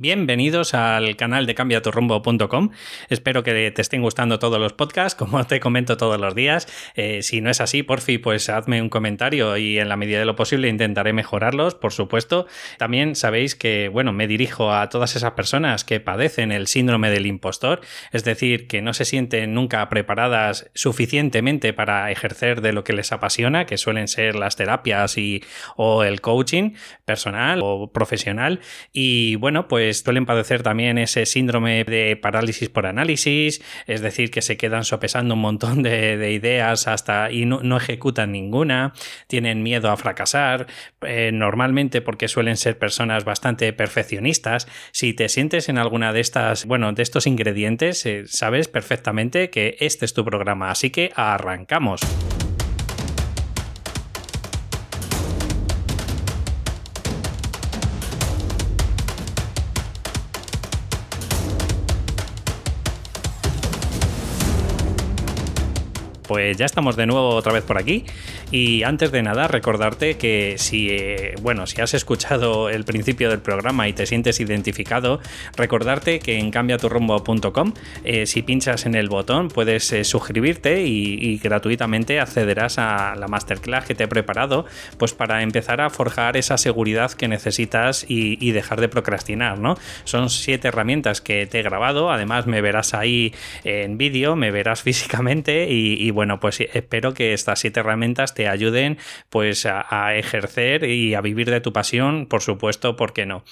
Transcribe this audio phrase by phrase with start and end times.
[0.00, 2.70] Bienvenidos al canal de cambiaturrumbo.com.
[3.10, 6.66] Espero que te estén gustando todos los podcasts, como te comento todos los días.
[6.94, 10.18] Eh, si no es así, por fin, pues hazme un comentario y en la medida
[10.18, 12.46] de lo posible intentaré mejorarlos, por supuesto.
[12.78, 17.26] También sabéis que, bueno, me dirijo a todas esas personas que padecen el síndrome del
[17.26, 22.94] impostor, es decir, que no se sienten nunca preparadas suficientemente para ejercer de lo que
[22.94, 25.44] les apasiona, que suelen ser las terapias y
[25.76, 26.70] o el coaching
[27.04, 28.60] personal o profesional.
[28.94, 34.30] Y bueno, pues pues suelen padecer también ese síndrome de parálisis por análisis, es decir,
[34.30, 38.92] que se quedan sopesando un montón de, ideas hasta y no, ejecutan ninguna,
[39.26, 40.68] tienen miedo a fracasar,
[41.00, 44.68] eh, normalmente porque suelen ser personas bastante perfeccionistas.
[44.92, 49.76] Si te sientes en alguna de estas, bueno, de estos ingredientes, eh, sabes perfectamente que
[49.80, 52.00] este es tu programa, así que arrancamos.
[66.30, 68.04] Pues ya estamos de nuevo otra vez por aquí.
[68.52, 73.40] Y antes de nada, recordarte que si, eh, bueno, si has escuchado el principio del
[73.40, 75.18] programa y te sientes identificado,
[75.56, 77.72] recordarte que en cambiaturrumbo.com,
[78.04, 83.86] eh, si pinchas en el botón, puedes eh, suscribirte y, gratuitamente accederás a la masterclass
[83.86, 84.66] que te he preparado,
[84.98, 89.76] pues para empezar a forjar esa seguridad que necesitas y, dejar de procrastinar, ¿no?
[90.04, 93.34] Son siete herramientas que te he grabado, además me verás ahí
[93.64, 98.98] en vídeo, me verás físicamente y, bueno, pues espero que estas siete herramientas te ayuden
[99.28, 103.44] pues a, ejercer y a vivir de tu pasión, por supuesto, ¿por qué no?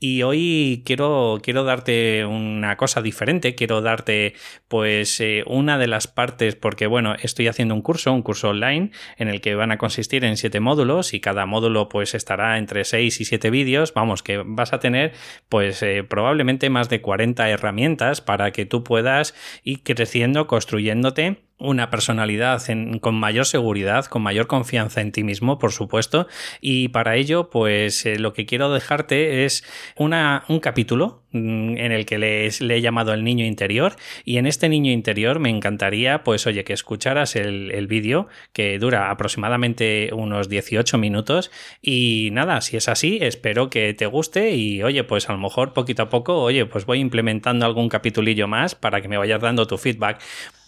[0.00, 4.34] Y hoy quiero, quiero darte una cosa diferente, quiero darte
[4.68, 8.90] pues eh, una de las partes, porque bueno, estoy haciendo un curso, un curso online,
[9.16, 12.84] en el que van a consistir en siete módulos y cada módulo pues estará entre
[12.84, 15.12] seis y siete vídeos, vamos, que vas a tener
[15.48, 21.88] pues eh, probablemente más de 40 herramientas para que tú puedas ir creciendo, construyéndote una
[21.88, 22.62] personalidad
[23.00, 26.26] con mayor seguridad, con mayor confianza en ti mismo, por supuesto.
[26.60, 29.64] Y para ello, pues eh, lo que quiero dejarte es
[29.96, 33.96] una, un capítulo mm, en el que le, he llamado el niño interior.
[34.24, 38.78] Y en este niño interior me encantaría, pues oye, que escucharas el, el vídeo que
[38.78, 41.50] dura aproximadamente unos 18 minutos.
[41.80, 45.72] Y nada, si es así, espero que te guste y oye, pues a lo mejor
[45.72, 49.66] poquito a poco, oye, pues voy implementando algún capitulillo más para que me vayas dando
[49.66, 50.20] tu feedback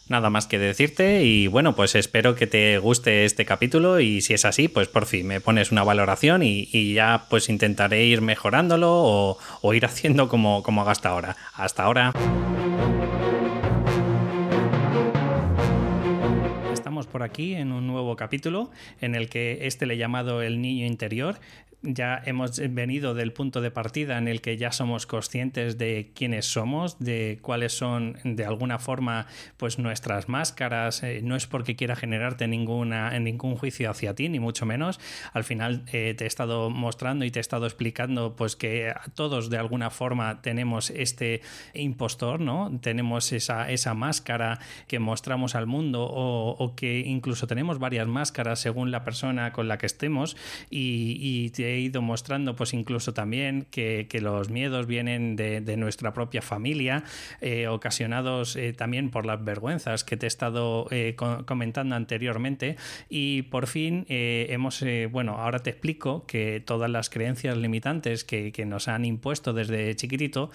[0.08, 4.34] nada más que decirte y bueno, pues espero que te guste este capítulo y si
[4.34, 9.36] es así, pues por fin me pones una valoración y, ya pues intentaré ir mejorándolo
[9.62, 11.36] o, ir haciendo como, como haga hasta ahora.
[11.54, 12.12] Hasta ahora.
[17.18, 18.70] Por aquí en un nuevo capítulo
[19.00, 21.40] en el que este le he llamado el niño interior
[21.82, 26.46] ya hemos venido del punto de partida en el que ya somos conscientes de quiénes
[26.46, 31.04] somos, de cuáles son de alguna forma pues nuestras máscaras.
[31.04, 34.98] Eh, no es porque quiera generarte ninguna, ningún juicio hacia ti, ni mucho menos.
[35.32, 39.48] Al final eh, te he estado mostrando y te he estado explicando pues que todos
[39.48, 41.42] de alguna forma tenemos este
[41.74, 42.76] impostor, ¿no?
[42.80, 44.58] Tenemos esa, esa máscara
[44.88, 49.68] que mostramos al mundo o, o, que incluso tenemos varias máscaras según la persona con
[49.68, 50.36] la que estemos
[50.70, 56.42] y, y he ido mostrando pues incluso también que, los miedos vienen de, nuestra propia
[56.42, 57.04] familia,
[57.40, 61.14] eh, ocasionados eh, también por las vergüenzas que te he estado eh,
[61.46, 62.76] comentando anteriormente.
[63.08, 68.66] Y por fin hemos, bueno, ahora te explico que todas las creencias limitantes que, que
[68.66, 70.50] nos han impuesto desde chiquitito,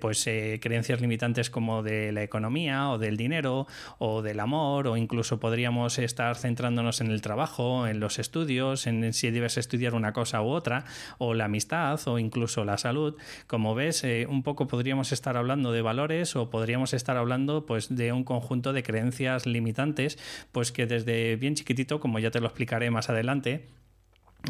[0.00, 0.24] pues
[0.60, 3.66] creencias limitantes como de la economía o del dinero
[3.98, 9.12] o del amor o incluso podríamos estar centrándonos en el trabajo, en los estudios, en
[9.12, 10.84] si debes estudiar una cosa u otra,
[11.18, 13.16] o la amistad, o incluso la salud.
[13.46, 17.94] Como ves, eh, un poco podríamos estar hablando de valores o podríamos estar hablando pues,
[17.94, 20.18] de un conjunto de creencias limitantes,
[20.52, 23.68] pues que desde bien chiquitito, como ya te lo explicaré más adelante,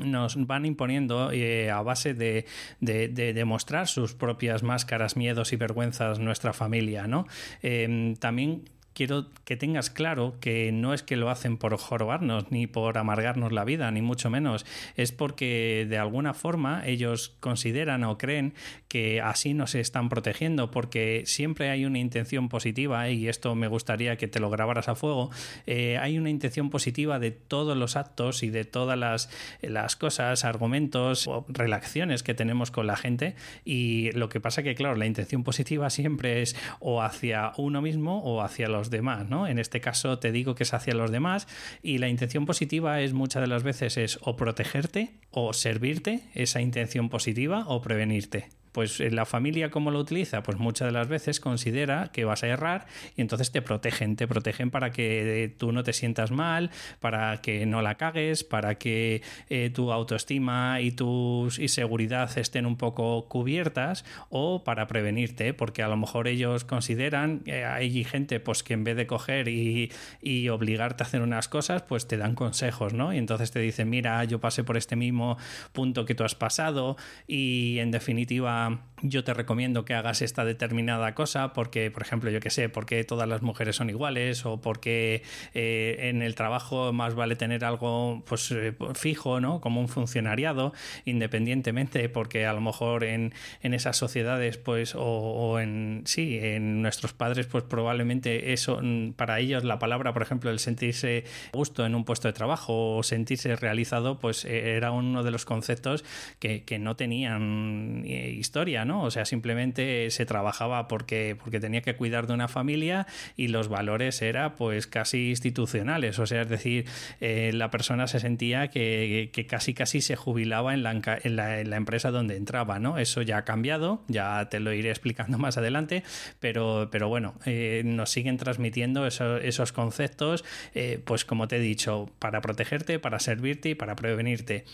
[0.04, 2.46] nos van imponiendo eh, a base de,
[2.80, 7.26] demostrar sus propias máscaras, miedos y vergüenzas nuestra familia, ¿no?
[7.62, 8.64] Em, también
[8.96, 13.52] quiero que tengas claro que no es que lo hacen por jorobarnos ni por amargarnos
[13.52, 14.64] la vida, ni mucho menos.
[14.96, 18.54] Es porque de alguna forma ellos consideran o creen
[18.88, 24.16] que así nos están protegiendo, porque siempre hay una intención positiva, y esto me gustaría
[24.16, 25.30] que te lo grabaras a fuego,
[25.66, 29.28] eh, hay una intención positiva de todos los actos y de todas las,
[29.60, 33.36] las cosas, argumentos o relaciones que tenemos con la gente.
[33.62, 38.22] Y lo que pasa que, claro, la intención positiva siempre es o hacia uno mismo
[38.22, 39.46] o hacia los demás, ¿no?
[39.46, 41.48] En este caso te digo que es hacia los demás
[41.82, 46.60] y la intención positiva es muchas de las veces es o protegerte o servirte esa
[46.60, 48.48] intención positiva o prevenirte.
[48.76, 50.42] Pues eh, la familia, ¿cómo lo utiliza?
[50.42, 52.86] Pues muchas de las veces considera que vas a errar
[53.16, 56.70] y entonces te protegen, te protegen para que tú no te sientas mal,
[57.00, 62.76] para que no la cagues, para que eh, tu autoestima y tu seguridad estén un
[62.76, 68.62] poco cubiertas o para prevenirte, porque a lo mejor ellos consideran, que hay gente pues
[68.62, 69.90] que en vez de coger y,
[70.20, 73.14] y obligarte a hacer unas cosas, pues te dan consejos, ¿no?
[73.14, 75.38] Y entonces te dicen, mira, yo pasé por este mismo
[75.72, 78.65] punto que tú has pasado y en definitiva
[79.02, 83.04] yo te recomiendo que hagas esta determinada cosa porque, por ejemplo, yo que sé, porque
[83.04, 85.22] todas las mujeres son iguales o porque
[85.54, 89.60] eh, en el trabajo más vale tener algo pues eh, fijo, ¿no?
[89.60, 90.72] Como un funcionariado,
[91.04, 97.12] independientemente, porque a lo mejor en, en esas sociedades, pues, o, en sí, en nuestros
[97.12, 101.94] padres, pues probablemente eso, mm, para ellos la palabra, por ejemplo, el sentirse gusto en
[101.94, 106.04] un puesto de trabajo o sentirse realizado, pues eh, era uno de los conceptos
[106.38, 112.26] que, que no tenían historia, O sea, simplemente se trabajaba porque, porque tenía que cuidar
[112.26, 113.06] de una familia
[113.36, 116.18] y los valores era pues casi institucionales.
[116.18, 116.86] O sea, es decir,
[117.20, 120.92] eh, la persona se sentía que, casi casi se jubilaba en la,
[121.22, 122.98] en la, empresa donde entraba, ¿no?
[122.98, 126.02] Eso ya ha cambiado, ya te lo iré explicando más adelante,
[126.40, 130.44] pero, pero bueno, eh, nos siguen transmitiendo eso, esos conceptos,
[130.74, 134.64] eh, pues como te he dicho, para protegerte, para servirte y para prevenirte.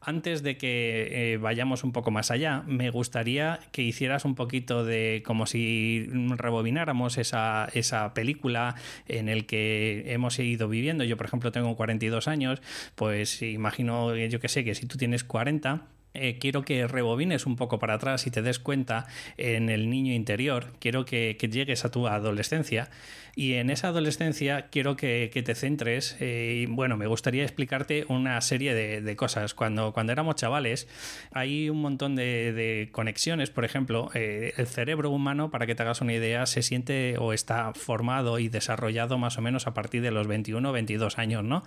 [0.00, 2.88] Antes de que vayamos un poco más allá, me
[3.18, 8.76] gustaría que hicieras un poquito de como si rebobináramos esa, esa película
[9.08, 11.02] en el que hemos ido viviendo.
[11.02, 12.62] Yo, por ejemplo, tengo 42 años,
[12.94, 15.82] pues imagino, yo que sé, que si tú tienes 40,
[16.20, 19.06] eh, quiero que rebobines un poco para atrás y te des cuenta
[19.36, 22.90] en el niño interior, quiero que, llegues a tu adolescencia
[23.34, 28.40] y en esa adolescencia quiero que, te centres eh, y bueno, me gustaría explicarte una
[28.40, 29.54] serie de, cosas.
[29.54, 30.88] Cuando, cuando éramos chavales
[31.30, 35.82] hay un montón de, de conexiones, por ejemplo, eh, el cerebro humano, para que te
[35.82, 40.02] hagas una idea, se siente o está formado y desarrollado más o menos a partir
[40.02, 41.62] de los 21 o 22 años, ¿no?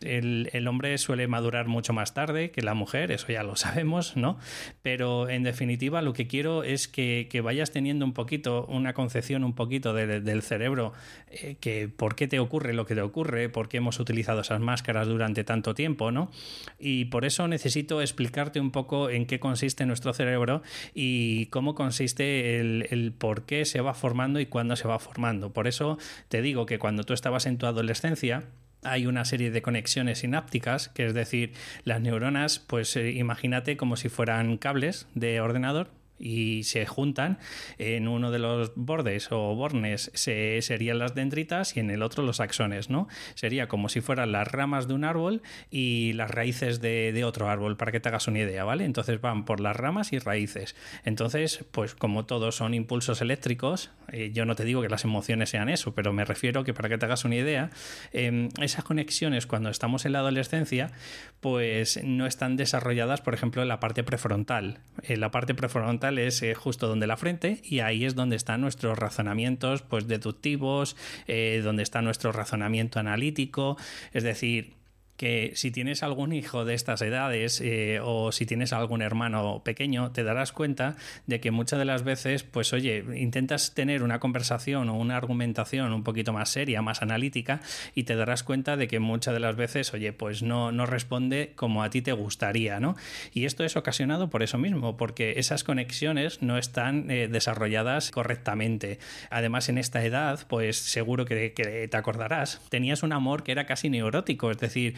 [0.00, 3.95] El, el hombre suele madurar mucho más tarde que la mujer, eso ya lo sabemos,
[4.16, 4.38] ¿no?
[4.82, 9.44] Pero en definitiva lo que quiero es que, que vayas teniendo un poquito, una concepción
[9.44, 10.92] un poquito de, del cerebro
[11.30, 14.60] eh, que por qué te ocurre lo que te ocurre, por qué hemos utilizado esas
[14.60, 16.30] máscaras durante tanto tiempo, ¿no?
[16.78, 20.62] Y por eso necesito explicarte un poco en qué consiste nuestro cerebro
[20.94, 25.52] y cómo consiste el, el por qué se va formando y cuándo se va formando.
[25.52, 25.98] Por eso
[26.28, 28.44] te digo que cuando tú estabas en tu adolescencia,
[28.86, 31.52] hay una serie de conexiones sinápticas, que es decir,
[31.84, 37.38] las neuronas, pues eh, imagínate como si fueran cables de ordenador, y se juntan
[37.78, 42.24] en uno de los bordes o bornes se, serían las dendritas y en el otro
[42.24, 43.08] los axones, ¿no?
[43.34, 47.76] Sería como si fueran las ramas de un árbol y las raíces de, otro árbol,
[47.76, 48.84] para que te hagas una idea, ¿vale?
[48.84, 50.76] Entonces van por las ramas y raíces.
[51.04, 55.50] Entonces, pues como todos son impulsos eléctricos, eh, yo no te digo que las emociones
[55.50, 57.70] sean eso, pero me refiero que para que te hagas una idea,
[58.12, 60.92] eh, esas conexiones cuando estamos en la adolescencia,
[61.40, 64.80] pues no están desarrolladas, por ejemplo, en la parte prefrontal.
[65.02, 68.60] En la parte prefrontal es eh, justo donde la frente y ahí es donde están
[68.60, 73.76] nuestros razonamientos pues deductivos, eh, donde está nuestro razonamiento analítico,
[74.12, 74.74] es decir,
[75.16, 80.12] que si tienes algún hijo de estas edades eh, o si tienes algún hermano pequeño,
[80.12, 80.96] te darás cuenta
[81.26, 85.92] de que muchas de las veces, pues oye, intentas tener una conversación o una argumentación
[85.92, 87.60] un poquito más seria, más analítica,
[87.94, 91.52] y te darás cuenta de que muchas de las veces, oye, pues no, no responde
[91.54, 92.96] como a ti te gustaría, ¿no?
[93.32, 98.98] Y esto es ocasionado por eso mismo, porque esas conexiones no están eh, desarrolladas correctamente.
[99.30, 103.66] Además, en esta edad, pues seguro que, que te acordarás, tenías un amor que era
[103.66, 104.94] casi neurótico, es decir,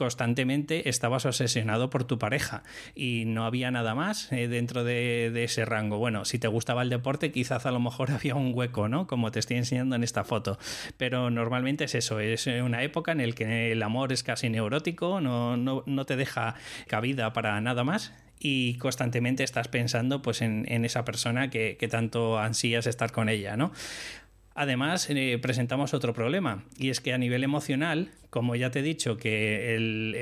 [0.00, 2.62] constantemente estabas obsesionado por tu pareja
[2.94, 5.98] y no había nada más eh, dentro de, ese rango.
[5.98, 9.06] Bueno, si te gustaba el deporte, quizás a lo mejor había un hueco, ¿no?
[9.06, 10.58] Como te estoy enseñando en esta foto.
[10.96, 15.20] Pero normalmente es eso, es una época en la que el amor es casi neurótico,
[15.20, 16.54] no, no, no te deja
[16.86, 21.88] cabida para nada más y constantemente estás pensando pues en, en esa persona que, que,
[21.88, 23.70] tanto ansías estar con ella, ¿no?
[24.60, 28.82] Además, eh, presentamos otro problema, y es que a nivel emocional, como ya te he
[28.82, 29.74] dicho que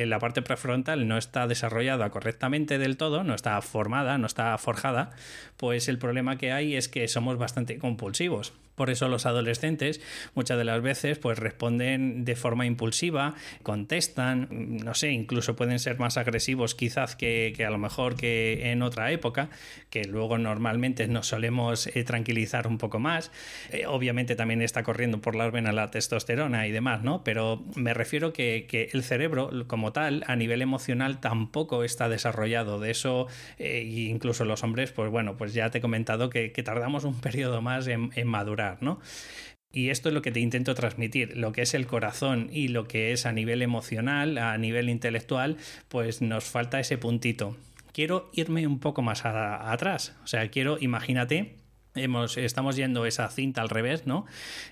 [0.06, 5.10] la parte prefrontal no está desarrollada correctamente del todo, no está formada, no está forjada,
[5.56, 8.52] pues el problema que hay es que somos bastante compulsivos.
[8.78, 10.00] Por eso los adolescentes
[10.34, 15.98] muchas de las veces pues responden de forma impulsiva, contestan, no sé, incluso pueden ser
[15.98, 19.50] más agresivos quizás que, a lo mejor que en otra época,
[19.90, 23.32] que luego normalmente nos solemos eh, tranquilizar un poco más.
[23.70, 27.24] Eh, obviamente también está corriendo por las venas la testosterona y demás, ¿no?
[27.24, 32.78] Pero me refiero que, el cerebro como tal, a nivel emocional, tampoco está desarrollado.
[32.78, 33.26] De eso,
[33.58, 37.62] eh, incluso los hombres, pues bueno, pues ya te he comentado que, tardamos un periodo
[37.62, 38.67] más en madurar,
[39.70, 42.88] Y esto es lo que te intento transmitir, lo que es el corazón y lo
[42.88, 45.58] que es a nivel emocional, a nivel intelectual,
[45.88, 47.56] pues nos falta ese puntito.
[47.92, 51.57] Quiero irme un poco más atrás, o sea, quiero, imagínate,
[52.36, 54.26] estamos yendo esa cinta al revés, ¿no?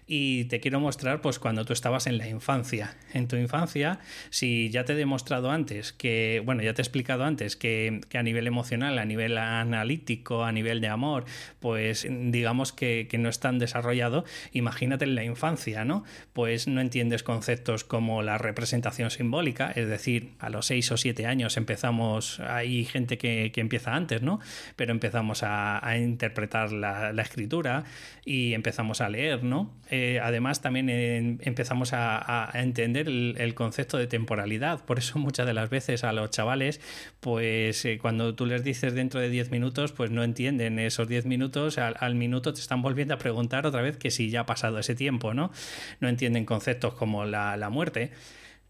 [0.06, 2.97] Y te quiero mostrar, pues, cuando tú estabas en la infancia.
[3.12, 3.99] En tu infancia,
[4.30, 8.23] si ya te he demostrado antes que, bueno, ya te he explicado antes que, a
[8.23, 11.25] nivel emocional, a nivel analítico, a nivel de amor,
[11.61, 16.04] pues digamos que, no es tan desarrollado, imagínate en la infancia, ¿no?
[16.35, 21.25] Pues no entiendes conceptos como la representación simbólica, es decir, a los 6 o 7
[21.25, 24.38] años empezamos, hay gente que, empieza antes, ¿no?
[24.76, 27.85] Pero empezamos a, a interpretar la, la escritura
[28.25, 29.75] y empezamos a leer, ¿no?
[29.90, 34.85] Eh, además, también eh, empezamos a, entender el, concepto de temporalidad.
[34.85, 36.80] Por eso muchas de las veces a los chavales,
[37.20, 41.26] pues eh, cuando tú les dices dentro de 10 minutos, pues no entienden esos 10
[41.26, 44.78] minutos, al, minuto te están volviendo a preguntar otra vez que si ya ha pasado
[44.78, 45.50] ese tiempo, ¿no?
[46.00, 48.12] No entienden conceptos como la, muerte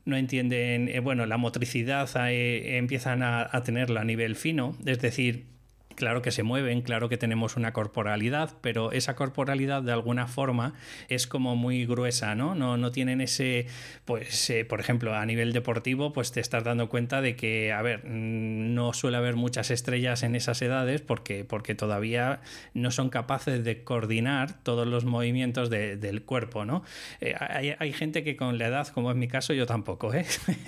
[0.04, 5.55] no entienden, bueno, la motricidad empiezan a, a, tenerla a nivel fino, es decir,
[5.96, 10.74] Claro que se mueven, claro que tenemos una corporalidad, pero esa corporalidad de alguna forma
[11.08, 12.54] es como muy gruesa, ¿no?
[12.54, 13.66] No, no tienen ese,
[14.04, 17.80] pues, eh, por ejemplo, a nivel deportivo, pues te estás dando cuenta de que, a
[17.80, 22.40] ver, mm, no suele haber muchas estrellas en esas edades porque, porque todavía
[22.74, 26.84] no son capaces de coordinar todos los movimientos del cuerpo, ¿no?
[27.22, 27.34] Eh,
[27.78, 30.26] hay, gente que con la edad, como es mi caso, yo tampoco, ¿eh?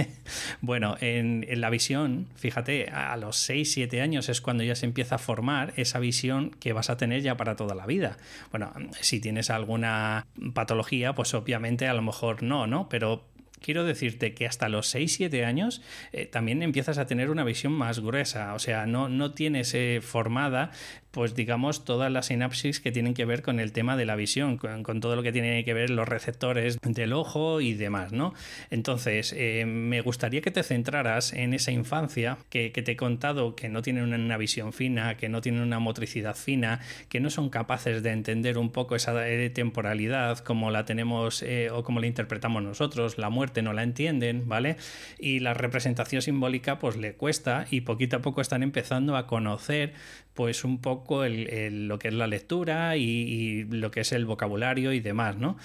[0.62, 4.86] bueno, en, en la visión, fíjate, a los 6, 7 años es cuando ya se
[4.86, 8.16] empieza formar esa visión que vas a tener ya para toda la vida.
[8.50, 12.88] Bueno, si tienes alguna patología, pues obviamente a lo mejor no, ¿no?
[12.88, 13.24] Pero
[13.60, 15.82] quiero decirte que hasta los 6-7 años
[16.12, 20.00] eh, también empiezas a tener una visión más gruesa, o sea, no, no tienes eh,
[20.02, 20.70] formada
[21.18, 24.56] pues digamos, todas las sinapsis que tienen que ver con el tema de la visión,
[24.56, 28.34] con, todo lo que tiene que ver los receptores del ojo y demás, ¿no?
[28.70, 33.68] Entonces, eh, me gustaría que te centraras en esa infancia que, te he contado que
[33.68, 38.04] no tienen una visión fina, que no tienen una motricidad fina, que no son capaces
[38.04, 39.12] de entender un poco esa
[39.52, 44.46] temporalidad como la tenemos eh, o como la interpretamos nosotros, la muerte no la entienden,
[44.46, 44.76] ¿vale?
[45.18, 49.94] Y la representación simbólica pues le cuesta y poquito a poco están empezando a conocer
[50.38, 55.00] pues un poco lo que es la lectura y, lo que es el vocabulario y
[55.00, 55.56] demás, ¿no?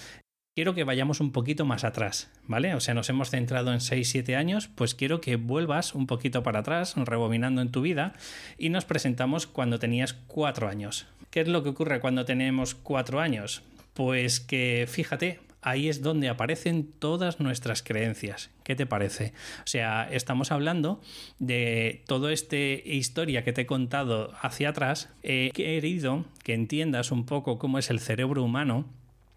[0.55, 2.75] Quiero que vayamos un poquito más atrás, ¿vale?
[2.75, 6.59] O sea, nos hemos centrado en 6-7 años, pues quiero que vuelvas un poquito para
[6.59, 8.13] atrás, rebobinando en tu vida,
[8.59, 11.07] y nos presentamos cuando tenías 4 años.
[11.31, 13.63] ¿Qué es lo que ocurre cuando tenemos 4 años?
[13.95, 18.51] Pues que, fíjate, ahí es donde aparecen todas nuestras creencias.
[18.63, 19.33] ¿Qué te parece?
[19.59, 21.01] O sea, estamos hablando
[21.39, 25.09] de toda esta historia que te he contado hacia atrás.
[25.23, 28.85] He querido que entiendas un poco cómo es el cerebro humano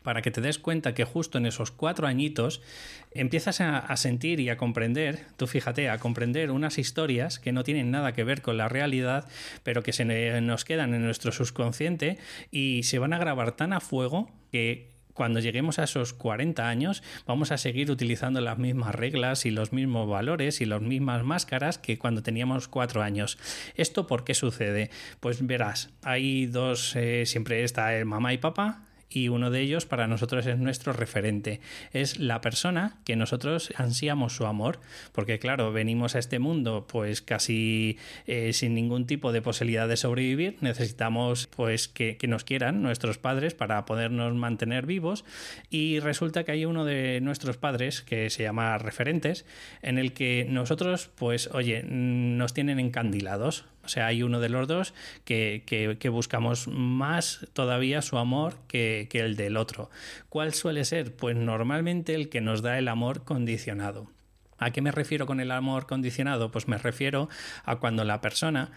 [0.07, 2.63] para que te des cuenta que justo en esos cuatro añitos
[3.11, 7.91] empiezas a, sentir y a comprender, tú fíjate, a comprender unas historias que no tienen
[7.91, 9.27] nada que ver con la realidad,
[9.65, 10.05] pero que se
[10.41, 12.19] nos quedan en nuestro subconsciente
[12.53, 17.03] y se van a grabar tan a fuego que cuando lleguemos a esos 40 años
[17.27, 21.79] vamos a seguir utilizando las mismas reglas y los mismos valores y las mismas máscaras
[21.79, 23.39] que cuando teníamos 4 años.
[23.75, 24.91] ¿Esto por qué sucede?
[25.19, 29.87] Pues verás, hay dos, eh, siempre está el mamá y papá, y uno de ellos
[29.87, 31.61] para nosotros es nuestro referente.
[31.93, 34.81] Es la persona que nosotros ansiamos su amor,
[35.13, 39.97] porque claro, venimos a este mundo pues casi eh, sin ningún tipo de posibilidad de
[39.97, 45.25] sobrevivir, necesitamos pues que, que, nos quieran nuestros padres para podernos mantener vivos.
[45.71, 49.47] Y resulta que hay uno de nuestros padres que se llama referentes
[49.83, 54.67] en el que nosotros pues oye, nos tienen encandilados, o sea, hay uno de los
[54.67, 59.91] dos que, buscamos más todavía su amor que, que el del otro.
[60.29, 61.15] ¿Cuál suele ser?
[61.15, 64.11] Pues normalmente el que nos da el amor condicionado.
[64.59, 66.51] ¿A qué me refiero con el amor condicionado?
[66.51, 67.29] Pues me refiero
[67.65, 68.73] a cuando la persona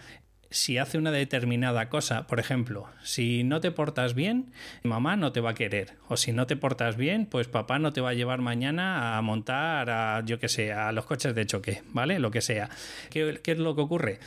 [0.50, 4.52] si hace una determinada cosa, por ejemplo, si no te portas bien,
[4.82, 5.94] mamá no te va a querer.
[6.08, 9.22] O si no te portas bien, pues papá no te va a llevar mañana a
[9.22, 12.18] montar a, yo qué sé, a los coches de choque, ¿vale?
[12.18, 12.68] Lo que sea.
[13.10, 14.18] ¿Qué, qué es lo que ocurre?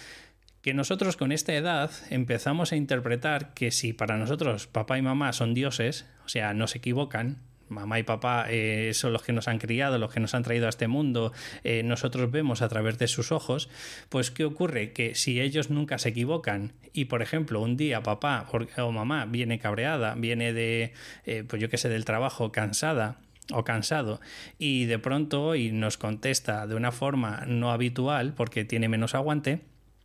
[0.63, 5.33] Que nosotros con esta edad empezamos a interpretar que si para nosotros papá y mamá
[5.33, 9.49] son dioses, o sea, no se equivocan, mamá y papá eh, son los que nos
[9.49, 11.33] han criado, los que nos han traído a este mundo,
[11.65, 13.69] eh, nosotros vemos a través de sus ojos,
[14.07, 14.93] pues ¿qué ocurre?
[14.93, 19.59] Que si ellos nunca se equivocan y, por ejemplo, un día papá o mamá viene
[19.59, 20.93] cabreada, viene de,
[21.25, 23.19] eh, pues yo qué sé, del trabajo cansada,
[23.51, 24.21] o cansado
[24.57, 29.59] y de pronto y nos contesta de una forma no habitual porque tiene menos aguante,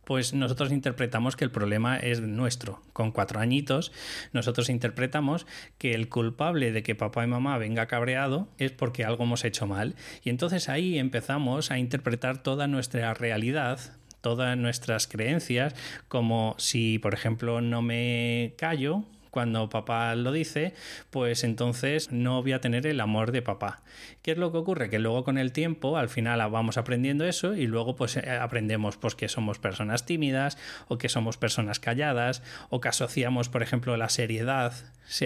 [0.09, 2.81] pues nosotros interpretamos que el problema es nuestro.
[2.93, 3.91] Con cuatro añitos,
[4.33, 5.45] nosotros interpretamos
[5.77, 9.67] que el culpable de que papá y mamá venga cabreado es porque algo hemos hecho
[9.67, 9.93] mal.
[10.23, 13.79] Y entonces ahí empezamos a interpretar toda nuestra realidad
[14.21, 15.75] todas nuestras creencias,
[16.07, 20.73] como si, por ejemplo, no me callo, cuando papá lo dice,
[21.09, 23.81] pues entonces no voy a tener el amor de papá.
[24.21, 24.89] ¿Qué es lo que ocurre?
[24.89, 28.97] Que luego con el tiempo al final vamos aprendiendo eso y luego pues eh, aprendemos
[28.97, 30.57] pues que somos personas tímidas
[30.87, 34.73] o que somos personas calladas o que asociamos por ejemplo la seriedad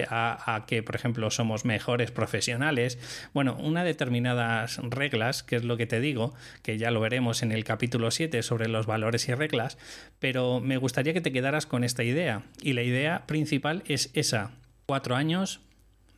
[0.08, 2.98] a, que, por ejemplo, somos mejores profesionales.
[3.32, 7.52] Bueno, unas determinadas reglas, que es lo que te digo, que ya lo veremos en
[7.52, 9.78] el capítulo 7 sobre los valores y reglas,
[10.18, 12.42] pero me gustaría que te quedaras con esta idea.
[12.62, 14.52] Y la idea principal es esa.
[14.86, 15.60] Cuatro años,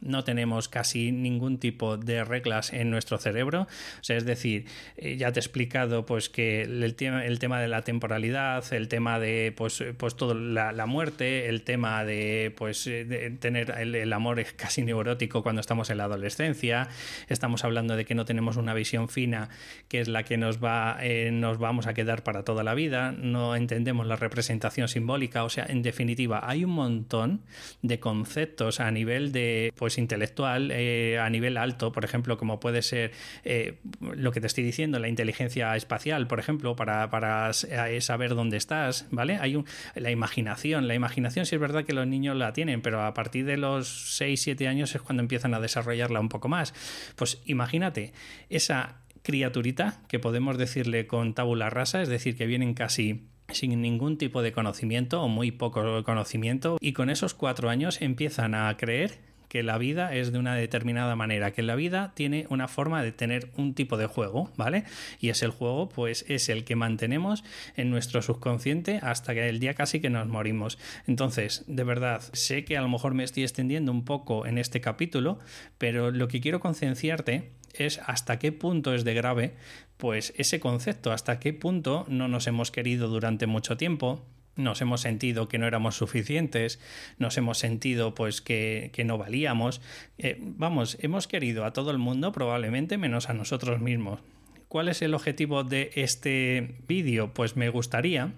[0.01, 3.63] no tenemos casi ningún tipo de reglas en nuestro cerebro.
[3.63, 7.61] O sea, es decir, eh, ya te he explicado pues que el tema, el tema
[7.61, 12.87] de la temporalidad, el tema de pues, pues todo la, muerte, el tema de pues
[12.87, 16.89] eh, tener el, amor casi neurótico cuando estamos en la adolescencia.
[17.29, 19.49] Estamos hablando de que no tenemos una visión fina
[19.89, 23.13] que es la que nos va eh, nos vamos a quedar para toda la vida.
[23.13, 25.45] No entendemos la representación simbólica.
[25.45, 27.43] O sea, en definitiva, hay un montón
[27.83, 32.59] de conceptos a nivel de pues, pues, intelectual eh, a nivel alto, por ejemplo, como
[32.59, 33.13] puede ser
[33.45, 38.35] eh, lo que te estoy diciendo, la inteligencia espacial, por ejemplo, para, para eh, saber
[38.35, 39.37] dónde estás, ¿vale?
[39.41, 39.65] Hay un,
[39.95, 43.45] la imaginación, la imaginación sí es verdad que los niños la tienen, pero a partir
[43.45, 46.75] de los 6, 7 años es cuando empiezan a desarrollarla un poco más.
[47.15, 48.13] Pues imagínate,
[48.51, 54.19] esa criaturita que podemos decirle con tabula rasa, es decir, que vienen casi sin ningún
[54.19, 59.36] tipo de conocimiento o muy poco conocimiento y con esos cuatro años empiezan a creer
[59.49, 63.13] que la vida es de una determinada manera, que la vida tiene una forma de
[63.13, 64.85] tener un tipo de juego, ¿vale?
[65.21, 67.45] Y es el juego, pues es el que mantenemos
[67.77, 70.79] en nuestro subconsciente hasta que el día casi que nos morimos.
[71.07, 74.81] Entonces, de verdad, sé que a lo mejor me estoy extendiendo un poco en este
[74.81, 75.39] capítulo,
[75.79, 79.55] pero lo que quiero concienciarte es hasta qué punto es de grave,
[79.97, 84.25] pues ese concepto, hasta qué punto no nos hemos querido durante mucho tiempo,
[84.57, 86.81] nos hemos sentido que no éramos suficientes,
[87.19, 89.81] nos hemos sentido pues que, no valíamos.
[90.19, 94.21] Eh, vamos, hemos querido a todo el mundo probablemente menos a nosotros mismos.
[94.69, 97.33] ¿Cuál es el objetivo de este vídeo?
[97.33, 98.33] Pues me gustaría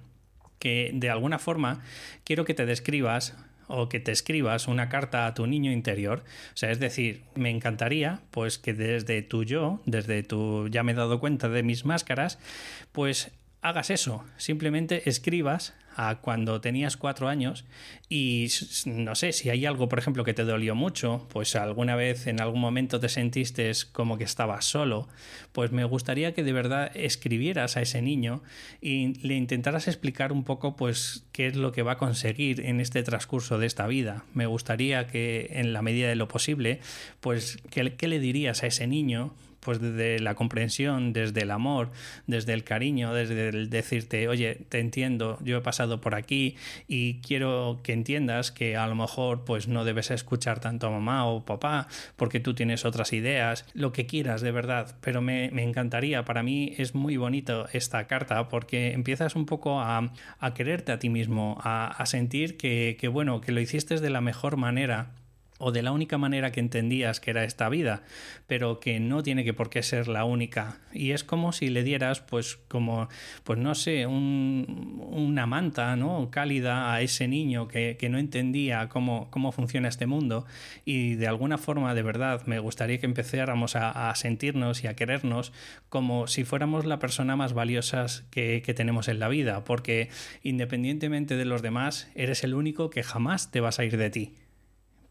[0.59, 1.83] que de alguna forma
[2.25, 3.37] quiero que te describas
[3.69, 6.25] o que te escribas una carta a tu niño interior.
[6.55, 10.93] O sea, es decir, me encantaría pues que desde tu yo, desde tu ya me
[10.93, 12.39] he dado cuenta de mis máscaras,
[12.93, 17.65] pues hagas eso, simplemente escribas a cuando tenías cuatro años
[18.09, 18.47] y
[18.87, 22.41] no sé, si hay algo, por ejemplo, que te dolió mucho, pues alguna vez en
[22.41, 25.09] algún momento te sentiste como que estabas solo,
[25.51, 28.43] pues me gustaría que de verdad escribieras a ese niño
[28.81, 32.81] y le intentaras explicar un poco pues qué es lo que va a conseguir en
[32.81, 34.25] este transcurso de esta vida.
[34.35, 36.79] Me gustaría que en la medida de lo posible,
[37.19, 41.91] pues qué, qué le dirías a ese niño pues desde la comprensión, desde el amor,
[42.27, 47.15] desde el cariño, desde el decirte, oye, te entiendo, yo he pasado por aquí y
[47.21, 51.45] quiero que entiendas que a lo mejor pues no debes escuchar tanto a mamá o
[51.45, 56.43] papá porque tú tienes otras ideas, lo que quieras de verdad, pero me, encantaría, para
[56.43, 60.13] mí es muy bonito esta carta porque empiezas un poco a,
[60.55, 64.21] quererte a ti mismo, a, a sentir que, que bueno, que lo hiciste de la
[64.21, 65.11] mejor manera
[65.59, 68.03] o de la única manera que entendías que era esta vida,
[68.47, 70.79] pero que no tiene que por qué ser la única.
[70.93, 73.09] Y es como si le dieras, pues, como,
[73.45, 76.31] pues no sé, una manta, ¿no?
[76.31, 80.47] Cálida a ese niño que, que, no entendía cómo, cómo funciona este mundo.
[80.85, 84.95] Y de alguna forma, de verdad, me gustaría que empezáramos a, a sentirnos y a
[84.95, 85.53] querernos
[85.89, 90.09] como si fuéramos la persona más valiosa que, que tenemos en la vida, porque
[90.43, 94.33] independientemente de los demás, eres el único que jamás te vas a ir de ti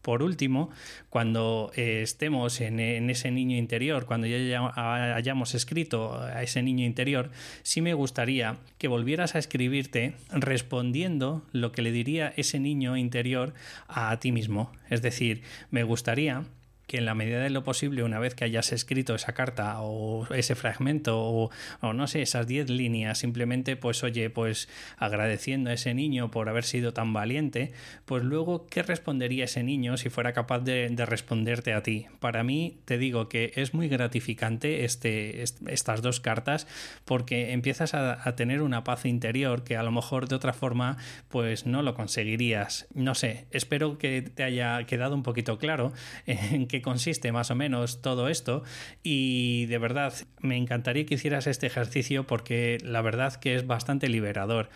[0.08, 0.70] por último,
[1.10, 4.72] cuando eh, estemos en, ese niño interior, cuando ya
[5.14, 7.30] hayamos escrito a ese niño interior,
[7.62, 13.52] sí me gustaría que volvieras a escribirte respondiendo lo que le diría ese niño interior
[13.86, 14.72] a ti mismo.
[14.88, 16.46] Es decir, me gustaría
[16.88, 20.26] que en la medida de lo posible, una vez que hayas escrito esa carta o
[20.34, 21.50] ese fragmento o,
[21.82, 26.64] no sé, esas 10 líneas, simplemente pues oye, pues agradeciendo a ese niño por haber
[26.64, 27.72] sido tan valiente,
[28.06, 32.06] pues luego, ¿qué respondería ese niño si fuera capaz de, responderte a ti?
[32.20, 36.66] Para mí, te digo que es muy gratificante este, estas dos cartas
[37.04, 40.96] porque empiezas a, a tener una paz interior que a lo mejor de otra forma
[41.28, 42.86] pues no lo conseguirías.
[42.94, 45.92] No sé, espero que te haya quedado un poquito claro
[46.26, 48.62] en qué consiste más o menos todo esto
[49.02, 54.08] y de verdad me encantaría que hicieras este ejercicio porque la verdad que es bastante
[54.08, 54.68] liberador.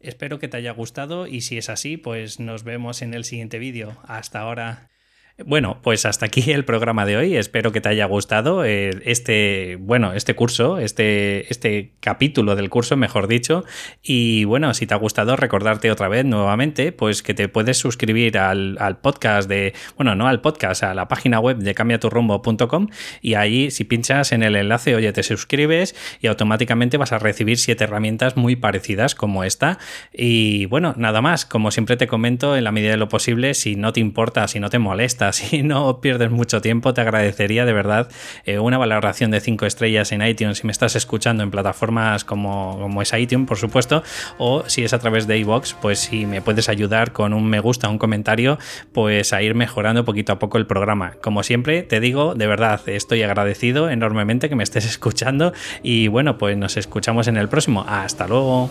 [0.00, 3.58] Espero que te haya gustado y si es así, pues nos vemos en el siguiente
[3.58, 3.96] vídeo.
[4.06, 4.93] Hasta ahora.
[5.42, 7.36] Bueno, pues hasta aquí el programa de hoy.
[7.36, 12.96] Espero que te haya gustado eh, este, bueno, este curso, este, este capítulo del curso,
[12.96, 13.64] mejor dicho.
[14.00, 18.38] Y bueno, si te ha gustado, recordarte otra vez nuevamente, pues que te puedes suscribir
[18.38, 22.86] al, podcast de, bueno, no al podcast, a la página web de cambiaturrumbo.com
[23.20, 27.58] y ahí si pinchas en el enlace, oye, te suscribes y automáticamente vas a recibir
[27.58, 29.78] siete herramientas muy parecidas como esta.
[30.12, 33.74] Y bueno, nada más, como siempre te comento, en la medida de lo posible, si
[33.74, 37.72] no te importa, si no te molesta, si no pierdes mucho tiempo, te agradecería de
[37.72, 38.08] verdad
[38.44, 42.78] eh, una valoración de 5 estrellas en iTunes si me estás escuchando en plataformas como,
[42.80, 44.02] como es iTunes, por supuesto,
[44.38, 47.60] o si es a través de iVoox, pues si me puedes ayudar con un me
[47.60, 48.58] gusta, un comentario,
[48.92, 51.12] pues a ir mejorando poquito a poco el programa.
[51.22, 56.38] Como siempre, te digo, de verdad, estoy agradecido enormemente que me estés escuchando y bueno,
[56.38, 57.84] pues nos escuchamos en el próximo.
[57.88, 58.70] Hasta luego.